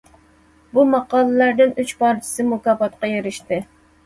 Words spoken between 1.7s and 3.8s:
ئۈچ پارچىسى مۇكاپاتقا ئېرىشتى.